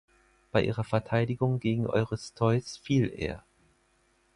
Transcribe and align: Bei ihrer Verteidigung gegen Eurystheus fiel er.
Bei 0.51 0.63
ihrer 0.63 0.83
Verteidigung 0.83 1.59
gegen 1.59 1.85
Eurystheus 1.85 2.75
fiel 2.77 3.05
er. 3.15 3.43